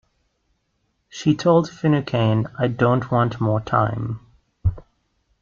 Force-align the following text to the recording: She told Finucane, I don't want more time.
She 1.09 1.35
told 1.35 1.69
Finucane, 1.69 2.47
I 2.57 2.69
don't 2.69 3.11
want 3.11 3.39
more 3.39 3.61
time. 3.61 4.19